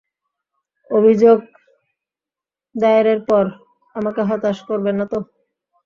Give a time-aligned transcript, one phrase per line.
[0.91, 1.37] অভিযোগ
[2.75, 3.45] দায়েরের পর
[3.95, 5.19] আমাকে হতাশ করবেন না তো?